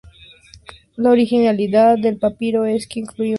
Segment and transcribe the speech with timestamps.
[0.97, 3.29] La originalidad del papiro es que incluye un mapa.